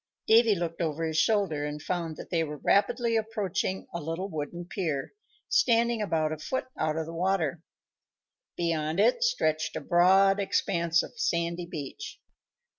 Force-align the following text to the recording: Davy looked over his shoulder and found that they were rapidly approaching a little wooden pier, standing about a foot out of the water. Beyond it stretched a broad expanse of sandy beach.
Davy 0.25 0.55
looked 0.55 0.81
over 0.81 1.05
his 1.05 1.19
shoulder 1.19 1.63
and 1.63 1.79
found 1.79 2.17
that 2.17 2.31
they 2.31 2.43
were 2.43 2.57
rapidly 2.57 3.15
approaching 3.15 3.85
a 3.93 4.01
little 4.01 4.27
wooden 4.31 4.65
pier, 4.65 5.13
standing 5.47 6.01
about 6.01 6.31
a 6.31 6.39
foot 6.39 6.65
out 6.75 6.97
of 6.97 7.05
the 7.05 7.13
water. 7.13 7.61
Beyond 8.57 8.99
it 8.99 9.21
stretched 9.23 9.75
a 9.75 9.79
broad 9.79 10.39
expanse 10.39 11.03
of 11.03 11.19
sandy 11.19 11.67
beach. 11.67 12.19